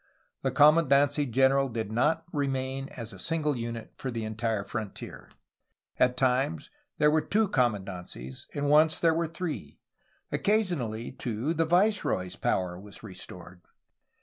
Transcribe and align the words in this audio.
The 0.41 0.49
commandancy 0.49 1.29
general 1.29 1.69
did 1.69 1.91
not 1.91 2.25
remain 2.33 2.89
as 2.97 3.13
a 3.13 3.19
single 3.19 3.55
unit 3.55 3.93
for 3.99 4.09
the 4.09 4.23
entire 4.25 4.63
frontier. 4.63 5.29
At 5.99 6.17
times 6.17 6.71
there 6.97 7.11
were 7.11 7.21
two 7.21 7.47
com 7.47 7.75
mandancies, 7.75 8.47
and 8.55 8.67
once 8.67 8.99
there 8.99 9.13
were 9.13 9.27
three. 9.27 9.77
Occasionally, 10.31 11.11
too, 11.11 11.53
the 11.53 11.65
viceroy's 11.65 12.35
power 12.35 12.79
was 12.79 13.03
restored. 13.03 13.61